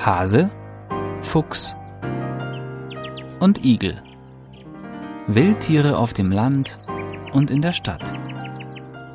Hase, 0.00 0.48
Fuchs 1.20 1.74
und 3.40 3.64
Igel. 3.64 4.00
Wildtiere 5.26 5.98
auf 5.98 6.14
dem 6.14 6.30
Land 6.30 6.78
und 7.32 7.50
in 7.50 7.62
der 7.62 7.72
Stadt. 7.72 8.12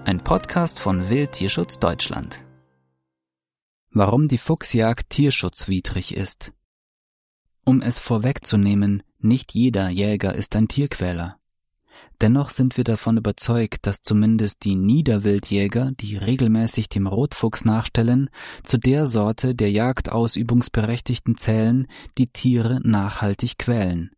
Ein 0.04 0.20
Podcast 0.20 0.82
von 0.82 1.10
Wildtierschutz 1.10 1.80
Deutschland. 1.80 2.44
Warum 3.92 4.28
die 4.28 4.38
Fuchsjagd 4.38 5.10
tierschutzwidrig 5.10 6.18
ist. 6.18 6.52
Um 7.64 7.82
es 7.82 7.98
vorwegzunehmen, 7.98 9.04
nicht 9.20 9.54
jeder 9.54 9.88
Jäger 9.88 10.36
ist 10.36 10.54
ein 10.58 10.68
Tierquäler. 10.68 11.38
Dennoch 12.24 12.52
sind 12.52 12.78
wir 12.78 12.86
davon 12.86 13.18
überzeugt, 13.18 13.86
dass 13.86 14.02
zumindest 14.02 14.64
die 14.64 14.76
Niederwildjäger, 14.76 15.92
die 15.92 16.16
regelmäßig 16.16 16.88
dem 16.88 17.06
Rotfuchs 17.06 17.66
nachstellen, 17.66 18.30
zu 18.64 18.78
der 18.78 19.08
Sorte 19.08 19.56
der 19.56 19.72
Jagdausübungsberechtigten 19.72 21.36
zählen, 21.36 21.86
die 22.18 22.28
Tiere 22.28 22.80
nachhaltig 22.82 23.58
quälen. 23.58 24.12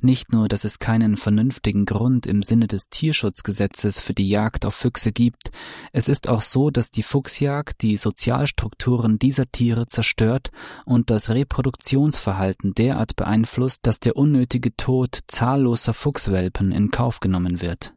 Nicht 0.00 0.32
nur, 0.32 0.48
dass 0.48 0.64
es 0.64 0.78
keinen 0.78 1.16
vernünftigen 1.16 1.86
Grund 1.86 2.26
im 2.26 2.42
Sinne 2.42 2.66
des 2.66 2.88
Tierschutzgesetzes 2.88 4.00
für 4.00 4.14
die 4.14 4.28
Jagd 4.28 4.64
auf 4.64 4.74
Füchse 4.74 5.12
gibt, 5.12 5.50
es 5.92 6.08
ist 6.08 6.28
auch 6.28 6.42
so, 6.42 6.70
dass 6.70 6.90
die 6.90 7.02
Fuchsjagd 7.02 7.82
die 7.82 7.96
Sozialstrukturen 7.96 9.18
dieser 9.18 9.50
Tiere 9.50 9.86
zerstört 9.86 10.50
und 10.84 11.10
das 11.10 11.30
Reproduktionsverhalten 11.30 12.72
derart 12.74 13.16
beeinflusst, 13.16 13.86
dass 13.86 14.00
der 14.00 14.16
unnötige 14.16 14.76
Tod 14.76 15.20
zahlloser 15.26 15.94
Fuchswelpen 15.94 16.72
in 16.72 16.90
Kauf 16.90 17.20
genommen 17.20 17.60
wird. 17.60 17.94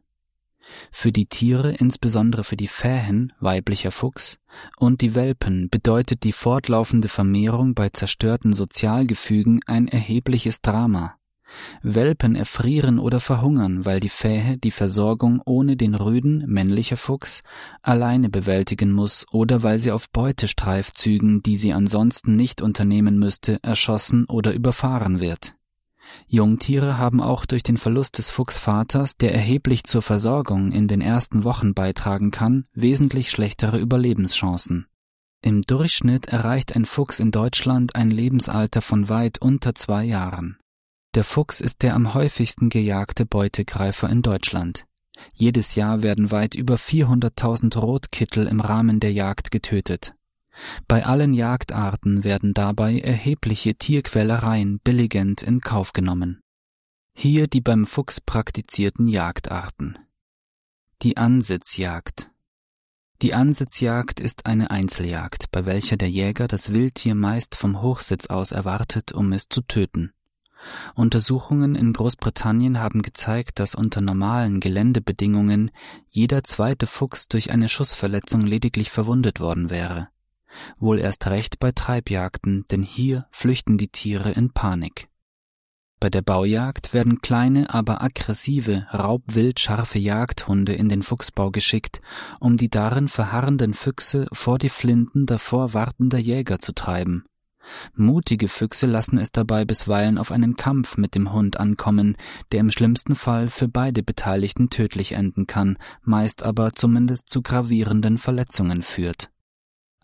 Für 0.90 1.12
die 1.12 1.26
Tiere, 1.26 1.72
insbesondere 1.72 2.42
für 2.42 2.56
die 2.56 2.66
Fähen, 2.66 3.32
weiblicher 3.38 3.90
Fuchs, 3.90 4.38
und 4.76 5.00
die 5.00 5.14
Welpen 5.14 5.68
bedeutet 5.70 6.24
die 6.24 6.32
fortlaufende 6.32 7.08
Vermehrung 7.08 7.74
bei 7.74 7.88
zerstörten 7.90 8.52
Sozialgefügen 8.52 9.60
ein 9.66 9.86
erhebliches 9.86 10.62
Drama. 10.62 11.16
Welpen 11.82 12.34
erfrieren 12.34 12.98
oder 12.98 13.20
verhungern, 13.20 13.84
weil 13.84 14.00
die 14.00 14.08
Fähe 14.08 14.56
die 14.58 14.70
Versorgung 14.70 15.40
ohne 15.44 15.76
den 15.76 15.94
Rüden, 15.94 16.44
männlicher 16.46 16.96
Fuchs, 16.96 17.42
alleine 17.82 18.28
bewältigen 18.28 18.92
muss 18.92 19.26
oder 19.30 19.62
weil 19.62 19.78
sie 19.78 19.92
auf 19.92 20.10
Beutestreifzügen, 20.10 21.42
die 21.42 21.56
sie 21.56 21.72
ansonsten 21.72 22.36
nicht 22.36 22.62
unternehmen 22.62 23.18
müsste, 23.18 23.62
erschossen 23.62 24.26
oder 24.26 24.52
überfahren 24.52 25.20
wird. 25.20 25.54
Jungtiere 26.28 26.98
haben 26.98 27.20
auch 27.20 27.46
durch 27.46 27.62
den 27.62 27.76
Verlust 27.76 28.18
des 28.18 28.30
Fuchsvaters, 28.30 29.16
der 29.16 29.34
erheblich 29.34 29.84
zur 29.84 30.02
Versorgung 30.02 30.72
in 30.72 30.88
den 30.88 31.00
ersten 31.00 31.44
Wochen 31.44 31.74
beitragen 31.74 32.30
kann, 32.30 32.64
wesentlich 32.72 33.30
schlechtere 33.30 33.78
Überlebenschancen. 33.78 34.86
Im 35.42 35.62
Durchschnitt 35.62 36.26
erreicht 36.26 36.74
ein 36.74 36.84
Fuchs 36.84 37.20
in 37.20 37.30
Deutschland 37.30 37.94
ein 37.94 38.10
Lebensalter 38.10 38.82
von 38.82 39.08
weit 39.08 39.38
unter 39.40 39.74
zwei 39.74 40.04
Jahren. 40.04 40.58
Der 41.16 41.24
Fuchs 41.24 41.62
ist 41.62 41.82
der 41.82 41.94
am 41.94 42.12
häufigsten 42.12 42.68
gejagte 42.68 43.24
Beutegreifer 43.24 44.10
in 44.10 44.20
Deutschland. 44.20 44.84
Jedes 45.32 45.74
Jahr 45.74 46.02
werden 46.02 46.30
weit 46.30 46.54
über 46.54 46.74
400.000 46.74 47.74
Rotkittel 47.78 48.46
im 48.46 48.60
Rahmen 48.60 49.00
der 49.00 49.14
Jagd 49.14 49.50
getötet. 49.50 50.14
Bei 50.86 51.06
allen 51.06 51.32
Jagdarten 51.32 52.22
werden 52.22 52.52
dabei 52.52 52.98
erhebliche 52.98 53.76
Tierquälereien 53.76 54.78
billigend 54.80 55.40
in 55.40 55.60
Kauf 55.60 55.94
genommen. 55.94 56.42
Hier 57.14 57.46
die 57.46 57.62
beim 57.62 57.86
Fuchs 57.86 58.20
praktizierten 58.20 59.06
Jagdarten. 59.06 59.98
Die 61.00 61.16
Ansitzjagd. 61.16 62.30
Die 63.22 63.32
Ansitzjagd 63.32 64.20
ist 64.20 64.44
eine 64.44 64.70
Einzeljagd, 64.70 65.50
bei 65.50 65.64
welcher 65.64 65.96
der 65.96 66.10
Jäger 66.10 66.46
das 66.46 66.74
Wildtier 66.74 67.14
meist 67.14 67.56
vom 67.56 67.80
Hochsitz 67.80 68.26
aus 68.26 68.52
erwartet, 68.52 69.12
um 69.12 69.32
es 69.32 69.48
zu 69.48 69.62
töten. 69.62 70.12
Untersuchungen 70.94 71.74
in 71.74 71.92
Großbritannien 71.92 72.80
haben 72.80 73.02
gezeigt, 73.02 73.58
dass 73.58 73.74
unter 73.74 74.00
normalen 74.00 74.60
Geländebedingungen 74.60 75.70
jeder 76.08 76.44
zweite 76.44 76.86
Fuchs 76.86 77.28
durch 77.28 77.50
eine 77.50 77.68
Schussverletzung 77.68 78.42
lediglich 78.42 78.90
verwundet 78.90 79.40
worden 79.40 79.70
wäre. 79.70 80.08
Wohl 80.78 80.98
erst 80.98 81.26
recht 81.26 81.58
bei 81.58 81.72
Treibjagden, 81.72 82.64
denn 82.70 82.82
hier 82.82 83.26
flüchten 83.30 83.76
die 83.76 83.88
Tiere 83.88 84.32
in 84.32 84.52
Panik. 84.52 85.08
Bei 85.98 86.10
der 86.10 86.20
Baujagd 86.22 86.92
werden 86.92 87.22
kleine, 87.22 87.72
aber 87.72 88.02
aggressive, 88.02 88.86
raubwildscharfe 88.92 89.98
Jagdhunde 89.98 90.74
in 90.74 90.90
den 90.90 91.02
Fuchsbau 91.02 91.50
geschickt, 91.50 92.02
um 92.38 92.58
die 92.58 92.68
darin 92.68 93.08
verharrenden 93.08 93.72
Füchse 93.72 94.26
vor 94.30 94.58
die 94.58 94.68
Flinten 94.68 95.24
davor 95.24 95.72
wartender 95.72 96.18
Jäger 96.18 96.58
zu 96.58 96.74
treiben. 96.74 97.24
Mutige 97.94 98.48
Füchse 98.48 98.86
lassen 98.86 99.18
es 99.18 99.32
dabei 99.32 99.64
bisweilen 99.64 100.18
auf 100.18 100.32
einen 100.32 100.56
Kampf 100.56 100.96
mit 100.96 101.14
dem 101.14 101.32
Hund 101.32 101.58
ankommen, 101.58 102.16
der 102.52 102.60
im 102.60 102.70
schlimmsten 102.70 103.14
Fall 103.14 103.48
für 103.48 103.68
beide 103.68 104.02
Beteiligten 104.02 104.70
tödlich 104.70 105.12
enden 105.12 105.46
kann, 105.46 105.78
meist 106.02 106.42
aber 106.42 106.72
zumindest 106.74 107.28
zu 107.28 107.42
gravierenden 107.42 108.18
Verletzungen 108.18 108.82
führt. 108.82 109.30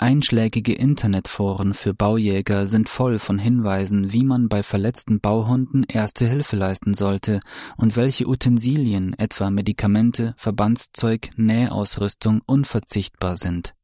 Einschlägige 0.03 0.73
Internetforen 0.73 1.75
für 1.75 1.95
Baujäger 1.95 2.67
sind 2.67 2.89
voll 2.89 3.21
von 3.21 3.39
Hinweisen, 3.39 4.13
wie 4.13 4.25
man 4.25 4.49
bei 4.49 4.65
verletzten 4.65 5.21
Bauhunden 5.21 5.85
erste 5.85 6.27
Hilfe 6.27 6.57
leisten 6.57 6.95
sollte 6.95 7.41
und 7.77 7.95
welche 7.95 8.27
Utensilien, 8.27 9.15
etwa 9.17 9.51
Medikamente, 9.51 10.35
Verbandszeug, 10.37 11.31
Nähausrüstung 11.37 12.41
unverzichtbar 12.47 13.37
sind. 13.37 13.75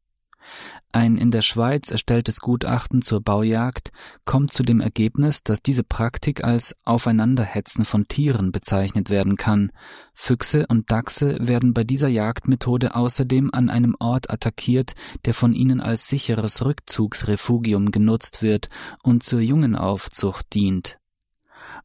Ein 0.90 1.18
in 1.18 1.30
der 1.30 1.42
Schweiz 1.42 1.90
erstelltes 1.90 2.40
Gutachten 2.40 3.02
zur 3.02 3.20
Baujagd 3.20 3.90
kommt 4.24 4.54
zu 4.54 4.62
dem 4.62 4.80
Ergebnis, 4.80 5.42
dass 5.42 5.60
diese 5.60 5.84
Praktik 5.84 6.44
als 6.44 6.74
Aufeinanderhetzen 6.84 7.84
von 7.84 8.08
Tieren 8.08 8.52
bezeichnet 8.52 9.10
werden 9.10 9.36
kann. 9.36 9.70
Füchse 10.14 10.66
und 10.66 10.90
Dachse 10.90 11.36
werden 11.40 11.74
bei 11.74 11.84
dieser 11.84 12.08
Jagdmethode 12.08 12.94
außerdem 12.94 13.50
an 13.52 13.68
einem 13.68 13.96
Ort 13.98 14.30
attackiert, 14.30 14.94
der 15.26 15.34
von 15.34 15.52
ihnen 15.52 15.82
als 15.82 16.08
sicheres 16.08 16.64
Rückzugsrefugium 16.64 17.90
genutzt 17.90 18.42
wird 18.42 18.70
und 19.02 19.22
zur 19.22 19.40
Jungenaufzucht 19.40 20.54
dient. 20.54 20.98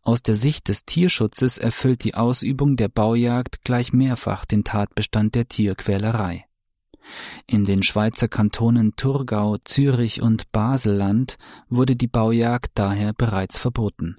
Aus 0.02 0.24
der 0.24 0.36
Sicht 0.36 0.70
des 0.70 0.86
Tierschutzes 0.86 1.58
erfüllt 1.58 2.06
die 2.06 2.16
Ausübung 2.16 2.78
der 2.78 2.88
Baujagd 2.88 3.64
gleich 3.66 3.92
mehrfach 3.92 4.46
den 4.46 4.64
Tatbestand 4.64 5.36
der 5.36 5.50
Tierquälerei. 5.50 6.46
In 7.48 7.64
den 7.64 7.84
Schweizer 7.84 8.28
Kantonen 8.28 8.96
Thurgau, 8.96 9.58
Zürich 9.64 10.22
und 10.22 10.52
Baselland 10.52 11.38
wurde 11.70 11.96
die 11.96 12.08
Baujagd 12.08 12.72
daher 12.76 13.14
bereits 13.14 13.58
verboten. 13.58 14.18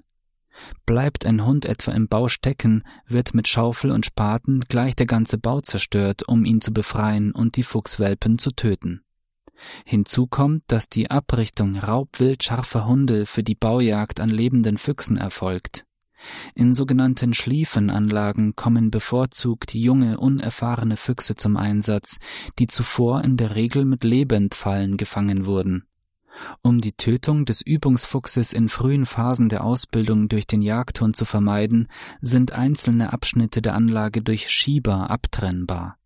Bleibt 0.85 1.25
ein 1.25 1.45
Hund 1.45 1.65
etwa 1.65 1.91
im 1.91 2.07
Bau 2.07 2.27
stecken, 2.27 2.83
wird 3.07 3.33
mit 3.33 3.47
Schaufel 3.47 3.91
und 3.91 4.05
Spaten 4.05 4.61
gleich 4.61 4.95
der 4.95 5.05
ganze 5.05 5.37
Bau 5.37 5.61
zerstört, 5.61 6.23
um 6.27 6.45
ihn 6.45 6.61
zu 6.61 6.71
befreien 6.71 7.31
und 7.31 7.57
die 7.57 7.63
Fuchswelpen 7.63 8.37
zu 8.37 8.51
töten. 8.51 9.01
Hinzu 9.85 10.27
kommt, 10.27 10.63
dass 10.67 10.89
die 10.89 11.09
Abrichtung 11.09 11.77
raubwild 11.77 12.43
scharfer 12.43 12.87
Hunde 12.87 13.25
für 13.25 13.43
die 13.43 13.55
Baujagd 13.55 14.19
an 14.19 14.29
lebenden 14.29 14.77
Füchsen 14.77 15.17
erfolgt. 15.17 15.84
In 16.55 16.73
sogenannten 16.73 17.33
Schliefenanlagen 17.33 18.55
kommen 18.55 18.91
bevorzugt 18.91 19.73
junge, 19.73 20.17
unerfahrene 20.17 20.97
Füchse 20.97 21.35
zum 21.35 21.57
Einsatz, 21.57 22.17
die 22.59 22.67
zuvor 22.67 23.23
in 23.23 23.37
der 23.37 23.55
Regel 23.55 23.85
mit 23.85 24.03
Lebendfallen 24.03 24.97
gefangen 24.97 25.45
wurden. 25.45 25.85
Um 26.61 26.81
die 26.81 26.91
Tötung 26.91 27.45
des 27.45 27.61
Übungsfuchses 27.61 28.53
in 28.53 28.67
frühen 28.67 29.05
Phasen 29.05 29.49
der 29.49 29.63
Ausbildung 29.63 30.27
durch 30.27 30.47
den 30.47 30.61
Jagdhund 30.61 31.15
zu 31.15 31.25
vermeiden, 31.25 31.87
sind 32.21 32.51
einzelne 32.51 33.13
Abschnitte 33.13 33.61
der 33.61 33.75
Anlage 33.75 34.21
durch 34.21 34.49
Schieber 34.49 35.09
abtrennbar. 35.09 35.97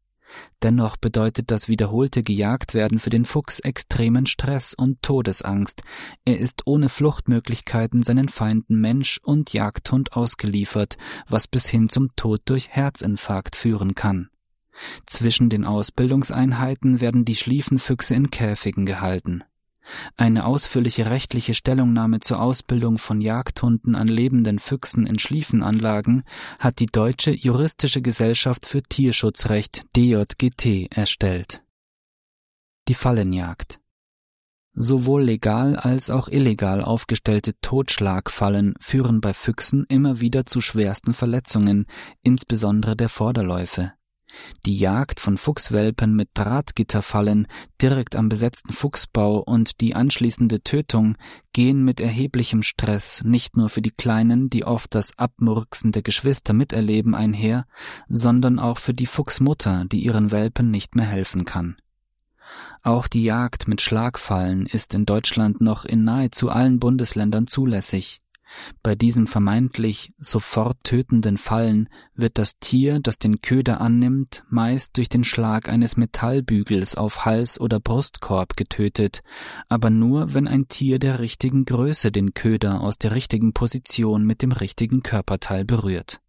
Dennoch 0.62 0.98
bedeutet 0.98 1.52
das 1.52 1.68
wiederholte 1.68 2.24
Gejagtwerden 2.24 3.00
für 3.00 3.10
den 3.10 3.26
Fuchs 3.26 3.60
extremen 3.60 4.26
Stress 4.26 4.74
und 4.74 5.02
Todesangst. 5.02 5.82
Er 6.26 6.40
ist 6.40 6.64
ohne 6.66 6.90
Fluchtmöglichkeiten 6.90 8.02
seinen 8.02 8.28
Feinden 8.28 8.80
Mensch 8.80 9.20
und 9.24 9.54
Jagdhund 9.54 10.14
ausgeliefert, 10.14 10.98
was 11.28 11.48
bis 11.48 11.68
hin 11.68 11.90
zum 11.90 12.16
Tod 12.16 12.42
durch 12.46 12.70
Herzinfarkt 12.70 13.56
führen 13.56 13.96
kann. 13.96 14.30
Zwischen 15.06 15.50
den 15.50 15.66
Ausbildungseinheiten 15.66 17.02
werden 17.02 17.26
die 17.26 17.36
Schliefenfüchse 17.36 18.16
in 18.16 18.30
Käfigen 18.30 18.86
gehalten. 18.86 19.44
Eine 20.18 20.46
ausführliche 20.46 21.10
rechtliche 21.10 21.54
Stellungnahme 21.54 22.20
zur 22.20 22.42
Ausbildung 22.42 22.98
von 22.98 23.22
Jagdhunden 23.22 23.96
an 23.96 24.08
lebenden 24.08 24.60
Füchsen 24.60 25.06
in 25.06 25.20
Schliefenanlagen 25.20 26.24
hat 26.60 26.80
die 26.80 26.86
Deutsche 26.86 27.32
Juristische 27.32 28.02
Gesellschaft 28.02 28.66
für 28.66 28.84
Tierschutzrecht 28.84 29.86
DJGT 29.96 30.96
erstellt. 30.96 31.64
Die 32.88 32.94
Fallenjagd 32.94 33.80
Sowohl 34.74 35.24
legal 35.24 35.76
als 35.76 36.10
auch 36.10 36.30
illegal 36.30 36.84
aufgestellte 36.84 37.54
Totschlagfallen 37.60 38.76
führen 38.80 39.20
bei 39.20 39.34
Füchsen 39.34 39.86
immer 39.90 40.22
wieder 40.22 40.46
zu 40.46 40.62
schwersten 40.62 41.14
Verletzungen, 41.14 41.86
insbesondere 42.22 42.96
der 42.96 43.10
Vorderläufe. 43.10 43.92
Die 44.66 44.78
Jagd 44.78 45.20
von 45.20 45.38
Fuchswelpen 45.38 46.16
mit 46.16 46.30
Drahtgitterfallen 46.34 47.48
direkt 47.82 48.16
am 48.16 48.30
besetzten 48.30 48.74
Fuchsbau 48.74 49.40
und 49.40 49.82
die 49.82 49.96
anschließende 49.96 50.62
Tötung 50.62 51.16
gehen 51.54 51.84
mit 51.84 52.00
erheblichem 52.00 52.62
Stress 52.62 53.24
nicht 53.24 53.58
nur 53.58 53.70
für 53.70 53.82
die 53.82 53.92
Kleinen, 53.92 54.50
die 54.50 54.66
oft 54.66 54.94
das 54.96 55.18
Abmurksen 55.18 55.92
der 55.92 56.02
Geschwister 56.02 56.54
miterleben, 56.54 57.16
einher, 57.16 57.66
sondern 58.08 58.60
auch 58.60 58.78
für 58.78 58.94
die 58.94 59.06
Fuchsmutter, 59.06 59.86
die 59.86 60.00
ihren 60.00 60.32
Welpen 60.32 60.72
nicht 60.72 60.96
mehr 60.96 61.08
helfen 61.08 61.46
kann. 61.46 61.76
Auch 62.82 63.08
die 63.08 63.24
Jagd 63.24 63.68
mit 63.68 63.82
Schlagfallen 63.82 64.66
ist 64.66 64.94
in 64.94 65.06
Deutschland 65.06 65.62
noch 65.62 65.86
in 65.86 66.04
nahezu 66.04 66.50
allen 66.50 66.80
Bundesländern 66.80 67.48
zulässig. 67.48 68.22
Bei 68.84 68.96
diesem 68.96 69.28
vermeintlich 69.28 70.14
sofort 70.18 70.78
tötenden 70.84 71.38
Fallen 71.38 71.90
wird 72.16 72.38
das 72.38 72.60
Tier, 72.60 73.00
das 73.00 73.20
den 73.20 73.42
Köder 73.42 73.82
annimmt, 73.82 74.44
meist 74.50 74.98
durch 74.98 75.10
den 75.10 75.24
Schlag 75.24 75.70
eines 75.70 75.98
Metallbügels 75.98 76.96
auf 76.96 77.26
Hals 77.26 77.60
oder 77.60 77.80
Brustkorb 77.80 78.58
getötet, 78.58 79.22
aber 79.68 79.90
nur, 79.90 80.34
wenn 80.34 80.48
ein 80.48 80.68
Tier 80.68 81.00
der 81.00 81.20
richtigen 81.20 81.66
Größe 81.66 82.12
den 82.12 82.34
Köder 82.34 82.82
aus 82.82 82.98
der 82.98 83.14
richtigen 83.14 83.54
Position 83.54 84.26
mit 84.26 84.42
dem 84.42 84.52
richtigen 84.52 85.04
Körperteil 85.04 85.66
berührt. 85.66 86.22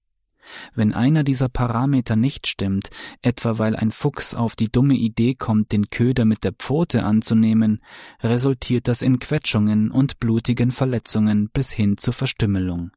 Wenn 0.75 0.93
einer 0.93 1.25
dieser 1.25 1.49
Parameter 1.49 2.17
nicht 2.17 2.47
stimmt, 2.47 2.91
etwa 3.23 3.58
weil 3.58 3.76
ein 3.76 3.91
Fuchs 3.91 4.35
auf 4.35 4.56
die 4.56 4.70
dumme 4.70 4.94
Idee 4.94 5.35
kommt, 5.35 5.73
den 5.73 5.91
Köder 5.91 6.25
mit 6.25 6.44
der 6.44 6.52
Pfote 6.52 7.05
anzunehmen, 7.05 7.81
resultiert 8.23 8.88
das 8.88 9.02
in 9.02 9.19
Quetschungen 9.19 9.91
und 9.91 10.20
blutigen 10.20 10.70
Verletzungen 10.70 11.49
bis 11.52 11.70
hin 11.70 11.97
zur 11.97 12.14
Verstümmelung. 12.14 12.91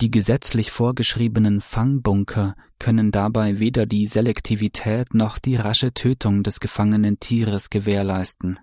Die 0.00 0.12
gesetzlich 0.12 0.70
vorgeschriebenen 0.70 1.60
Fangbunker 1.60 2.54
können 2.78 3.10
dabei 3.10 3.58
weder 3.58 3.84
die 3.84 4.06
Selektivität 4.06 5.12
noch 5.12 5.38
die 5.38 5.56
rasche 5.56 5.92
Tötung 5.92 6.44
des 6.44 6.60
gefangenen 6.60 7.18
Tieres 7.18 7.68
gewährleisten. 7.68 8.60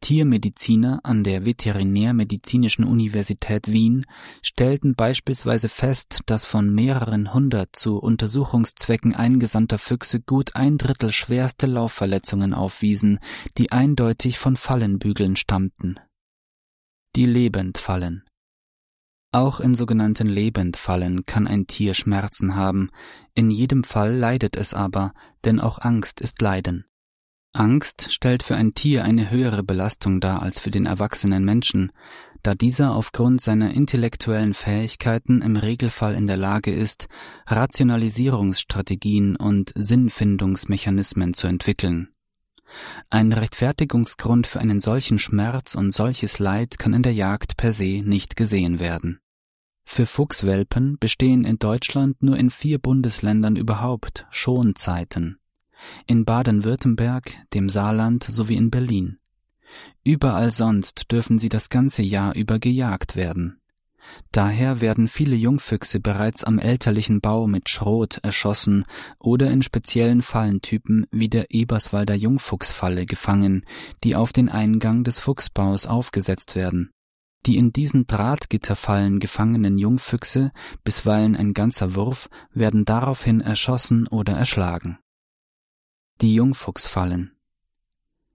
Tiermediziner 0.00 1.00
an 1.04 1.24
der 1.24 1.44
Veterinärmedizinischen 1.44 2.84
Universität 2.84 3.72
Wien 3.72 4.04
stellten 4.42 4.94
beispielsweise 4.94 5.68
fest, 5.68 6.20
dass 6.26 6.44
von 6.44 6.74
mehreren 6.74 7.32
hundert 7.32 7.76
zu 7.76 7.98
Untersuchungszwecken 7.98 9.14
eingesandter 9.14 9.78
Füchse 9.78 10.20
gut 10.20 10.56
ein 10.56 10.78
Drittel 10.78 11.12
schwerste 11.12 11.66
Laufverletzungen 11.66 12.54
aufwiesen, 12.54 13.18
die 13.58 13.72
eindeutig 13.72 14.38
von 14.38 14.56
Fallenbügeln 14.56 15.36
stammten. 15.36 15.96
Die 17.14 17.26
Lebendfallen 17.26 18.24
auch 19.34 19.60
in 19.60 19.74
sogenannten 19.74 20.26
Lebendfallen 20.26 21.24
kann 21.24 21.46
ein 21.46 21.66
Tier 21.66 21.94
Schmerzen 21.94 22.54
haben, 22.54 22.90
in 23.34 23.50
jedem 23.50 23.82
Fall 23.82 24.14
leidet 24.14 24.58
es 24.58 24.74
aber, 24.74 25.14
denn 25.46 25.58
auch 25.58 25.78
Angst 25.78 26.20
ist 26.20 26.42
Leiden. 26.42 26.84
Angst 27.54 28.10
stellt 28.10 28.42
für 28.42 28.56
ein 28.56 28.72
Tier 28.72 29.04
eine 29.04 29.30
höhere 29.30 29.62
Belastung 29.62 30.20
dar 30.20 30.42
als 30.42 30.58
für 30.58 30.70
den 30.70 30.86
erwachsenen 30.86 31.44
Menschen, 31.44 31.92
da 32.42 32.54
dieser 32.54 32.94
aufgrund 32.94 33.42
seiner 33.42 33.74
intellektuellen 33.74 34.54
Fähigkeiten 34.54 35.42
im 35.42 35.56
Regelfall 35.56 36.14
in 36.14 36.26
der 36.26 36.38
Lage 36.38 36.72
ist, 36.72 37.08
Rationalisierungsstrategien 37.46 39.36
und 39.36 39.70
Sinnfindungsmechanismen 39.74 41.34
zu 41.34 41.46
entwickeln. 41.46 42.08
Ein 43.10 43.32
Rechtfertigungsgrund 43.32 44.46
für 44.46 44.58
einen 44.60 44.80
solchen 44.80 45.18
Schmerz 45.18 45.74
und 45.74 45.92
solches 45.92 46.38
Leid 46.38 46.78
kann 46.78 46.94
in 46.94 47.02
der 47.02 47.12
Jagd 47.12 47.58
per 47.58 47.72
se 47.72 48.02
nicht 48.02 48.34
gesehen 48.34 48.80
werden. 48.80 49.20
Für 49.84 50.06
Fuchswelpen 50.06 50.96
bestehen 50.98 51.44
in 51.44 51.58
Deutschland 51.58 52.22
nur 52.22 52.38
in 52.38 52.48
vier 52.48 52.78
Bundesländern 52.78 53.56
überhaupt 53.56 54.26
Schonzeiten 54.30 55.36
in 56.06 56.24
Baden-Württemberg, 56.24 57.32
dem 57.54 57.68
Saarland 57.68 58.24
sowie 58.24 58.56
in 58.56 58.70
Berlin. 58.70 59.18
Überall 60.04 60.50
sonst 60.50 61.10
dürfen 61.10 61.38
sie 61.38 61.48
das 61.48 61.68
ganze 61.68 62.02
Jahr 62.02 62.34
über 62.34 62.58
gejagt 62.58 63.16
werden. 63.16 63.58
Daher 64.32 64.80
werden 64.80 65.08
viele 65.08 65.36
Jungfüchse 65.36 66.00
bereits 66.00 66.42
am 66.42 66.58
elterlichen 66.58 67.20
Bau 67.20 67.46
mit 67.46 67.68
Schrot 67.68 68.18
erschossen 68.22 68.84
oder 69.18 69.50
in 69.50 69.62
speziellen 69.62 70.22
Fallentypen 70.22 71.06
wie 71.10 71.28
der 71.28 71.52
Eberswalder 71.52 72.14
Jungfuchsfalle 72.14 73.06
gefangen, 73.06 73.64
die 74.02 74.16
auf 74.16 74.32
den 74.32 74.48
Eingang 74.48 75.04
des 75.04 75.20
Fuchsbaus 75.20 75.86
aufgesetzt 75.86 76.56
werden. 76.56 76.90
Die 77.46 77.56
in 77.56 77.72
diesen 77.72 78.06
Drahtgitterfallen 78.06 79.18
gefangenen 79.18 79.76
Jungfüchse, 79.76 80.52
bisweilen 80.84 81.36
ein 81.36 81.54
ganzer 81.54 81.94
Wurf, 81.96 82.28
werden 82.52 82.84
daraufhin 82.84 83.40
erschossen 83.40 84.06
oder 84.06 84.34
erschlagen. 84.34 84.98
Die 86.22 86.34
Jungfuchsfallen 86.34 87.32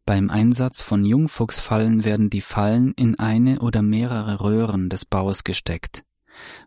Beim 0.05 0.29
Einsatz 0.29 0.81
von 0.81 1.05
Jungfuchsfallen 1.05 2.03
werden 2.03 2.29
die 2.29 2.41
Fallen 2.41 2.91
in 2.97 3.17
eine 3.17 3.61
oder 3.61 3.81
mehrere 3.81 4.41
Röhren 4.41 4.89
des 4.89 5.05
Baus 5.05 5.45
gesteckt. 5.45 6.03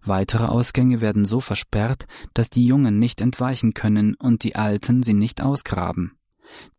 Weitere 0.03 0.47
Ausgänge 0.47 1.03
werden 1.03 1.27
so 1.27 1.41
versperrt, 1.41 2.07
dass 2.33 2.49
die 2.49 2.65
Jungen 2.65 2.99
nicht 2.99 3.21
entweichen 3.21 3.75
können 3.75 4.15
und 4.15 4.45
die 4.45 4.57
Alten 4.57 5.03
sie 5.03 5.13
nicht 5.13 5.43
ausgraben. 5.43 6.17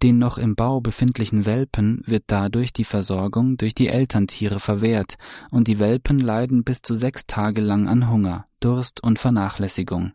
Den 0.02 0.18
noch 0.18 0.40
im 0.40 0.56
Bau 0.56 0.82
befindlichen 0.82 1.46
Welpen 1.46 2.02
wird 2.08 2.24
dadurch 2.26 2.74
die 2.74 2.84
Versorgung 2.84 3.58
durch 3.58 3.76
die 3.76 3.90
Elterntiere 3.90 4.60
verwehrt 4.60 5.18
und 5.52 5.68
die 5.68 5.78
Welpen 5.78 6.20
leiden 6.20 6.64
bis 6.64 6.82
zu 6.82 6.96
sechs 6.96 7.28
Tage 7.28 7.62
lang 7.62 7.88
an 7.88 8.10
Hunger, 8.10 8.48
Durst 8.60 9.04
und 9.04 9.20
Vernachlässigung. 9.20 10.14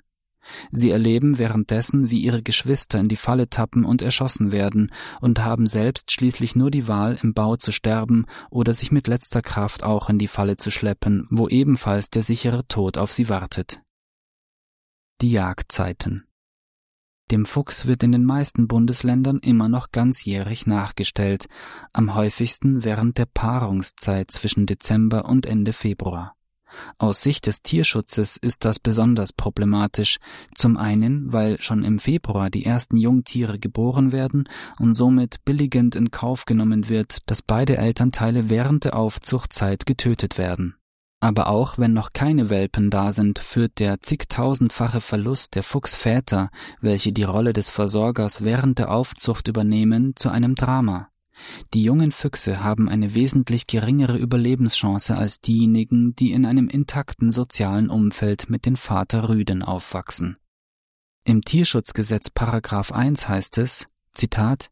Sie 0.70 0.90
erleben 0.90 1.38
währenddessen, 1.38 2.10
wie 2.10 2.20
ihre 2.20 2.43
Geschwister 2.43 2.98
in 2.98 3.08
die 3.08 3.16
Falle 3.16 3.48
tappen 3.48 3.84
und 3.84 4.02
erschossen 4.02 4.52
werden 4.52 4.93
und 5.20 5.44
haben 5.44 5.66
selbst 5.66 6.12
schließlich 6.12 6.56
nur 6.56 6.70
die 6.70 6.88
Wahl, 6.88 7.19
im 7.22 7.34
Bau 7.34 7.56
zu 7.56 7.72
sterben 7.72 8.26
oder 8.50 8.75
sich 8.75 8.93
mit 8.93 9.06
letzter 9.06 9.43
Kraft 9.43 9.84
auch 9.84 10.08
in 10.10 10.19
die 10.19 10.28
Falle 10.28 10.56
zu 10.56 10.70
schleppen, 10.70 11.26
wo 11.31 11.48
ebenfalls 11.48 12.10
der 12.10 12.22
sichere 12.22 12.66
Tod 12.66 12.98
auf 12.98 13.12
sie 13.12 13.28
wartet. 13.28 13.81
Die 15.20 15.31
Jagdzeiten 15.31 16.26
dem 17.32 17.44
Fuchs 17.44 17.87
wird 17.87 18.04
in 18.04 18.12
den 18.12 18.25
meisten 18.25 18.69
Bundesländern 18.69 19.40
immer 19.40 19.69
noch 19.69 19.90
ganzjährig 19.90 20.69
nachgestellt, 20.69 21.46
am 21.93 22.14
häufigsten 22.14 22.84
während 22.84 23.19
der 23.19 23.26
Paarungszeit 23.26 24.31
zwischen 24.31 24.66
Dezember 24.66 25.25
und 25.25 25.44
Ende 25.44 25.72
Februar. 25.72 26.35
Aus 26.98 27.22
Sicht 27.22 27.46
des 27.46 27.62
Tierschutzes 27.62 28.36
ist 28.36 28.64
das 28.64 28.78
besonders 28.78 29.32
problematisch, 29.32 30.18
zum 30.54 30.76
einen, 30.76 31.32
weil 31.32 31.60
schon 31.60 31.84
im 31.84 31.98
Februar 31.98 32.50
die 32.50 32.64
ersten 32.64 32.96
Jungtiere 32.96 33.58
geboren 33.58 34.12
werden 34.12 34.48
und 34.78 34.94
somit 34.94 35.44
billigend 35.44 35.96
in 35.96 36.10
Kauf 36.10 36.44
genommen 36.44 36.88
wird, 36.88 37.18
dass 37.26 37.42
beide 37.42 37.76
Elternteile 37.76 38.50
während 38.50 38.84
der 38.84 38.96
Aufzuchtzeit 38.96 39.86
getötet 39.86 40.38
werden. 40.38 40.76
Aber 41.20 41.48
auch 41.48 41.78
wenn 41.78 41.94
noch 41.94 42.12
keine 42.12 42.50
Welpen 42.50 42.91
da 42.91 43.10
sind, 43.10 43.38
führt 43.38 43.79
der 43.79 44.00
zigtausendfache 44.00 45.00
Verlust 45.00 45.55
der 45.55 45.62
Fuchsväter, 45.62 46.50
welche 46.81 47.12
die 47.12 47.24
Rolle 47.24 47.52
des 47.52 47.70
Versorgers 47.70 48.44
während 48.44 48.79
der 48.79 48.91
Aufzucht 48.91 49.48
übernehmen, 49.48 50.14
zu 50.14 50.29
einem 50.29 50.55
Drama. 50.55 51.08
Die 51.74 51.82
jungen 51.82 52.12
Füchse 52.12 52.62
haben 52.62 52.88
eine 52.88 53.14
wesentlich 53.14 53.66
geringere 53.66 54.16
Überlebenschance 54.16 55.16
als 55.16 55.40
diejenigen, 55.40 56.14
die 56.14 56.32
in 56.32 56.46
einem 56.46 56.69
intakten 56.69 57.31
sozialen 57.31 57.90
Umfeld 57.90 58.48
mit 58.48 58.66
den 58.66 58.76
Vaterrüden 58.76 59.62
aufwachsen. 59.62 60.36
Im 61.24 61.43
Tierschutzgesetz 61.43 62.31
Paragraph 62.31 62.93
1 62.93 63.28
heißt 63.28 63.58
es, 63.58 63.88
Zitat, 64.14 64.70